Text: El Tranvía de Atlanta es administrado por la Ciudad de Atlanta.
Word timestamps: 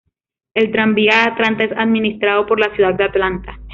El 0.55 0.71
Tranvía 0.71 1.15
de 1.25 1.29
Atlanta 1.29 1.63
es 1.63 1.71
administrado 1.77 2.47
por 2.47 2.59
la 2.59 2.73
Ciudad 2.75 2.95
de 2.95 3.03
Atlanta. 3.03 3.55